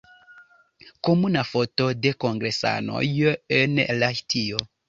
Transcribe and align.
Komuna 1.07 1.43
foto 1.51 1.89
de 2.07 2.13
kongresanoj 2.25 3.05
en 3.63 3.87
Lahtio. 4.03 4.69